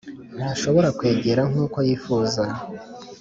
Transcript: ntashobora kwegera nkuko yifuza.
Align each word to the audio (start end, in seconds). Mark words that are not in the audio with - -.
ntashobora 0.37 0.89
kwegera 0.97 1.41
nkuko 1.51 1.77
yifuza. 1.87 2.41